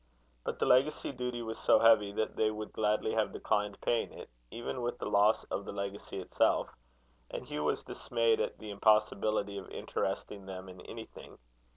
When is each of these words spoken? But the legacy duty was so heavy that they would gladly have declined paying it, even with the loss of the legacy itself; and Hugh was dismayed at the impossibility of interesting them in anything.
But 0.43 0.57
the 0.57 0.65
legacy 0.65 1.11
duty 1.11 1.43
was 1.43 1.59
so 1.59 1.77
heavy 1.77 2.11
that 2.13 2.35
they 2.35 2.49
would 2.49 2.73
gladly 2.73 3.13
have 3.13 3.31
declined 3.31 3.79
paying 3.81 4.11
it, 4.11 4.31
even 4.49 4.81
with 4.81 4.97
the 4.97 5.05
loss 5.07 5.43
of 5.51 5.63
the 5.63 5.71
legacy 5.71 6.19
itself; 6.19 6.69
and 7.29 7.45
Hugh 7.45 7.65
was 7.65 7.83
dismayed 7.83 8.39
at 8.41 8.57
the 8.57 8.71
impossibility 8.71 9.59
of 9.59 9.69
interesting 9.69 10.47
them 10.47 10.67
in 10.69 10.81
anything. 10.87 11.37